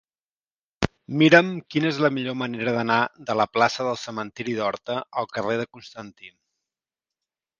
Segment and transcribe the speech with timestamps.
[1.21, 5.59] Mira'm quina és la millor manera d'anar de la plaça del Cementiri d'Horta al carrer
[5.61, 6.33] de Constantí.